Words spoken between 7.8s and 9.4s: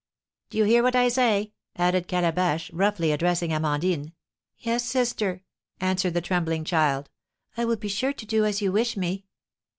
sure to do as you wish me."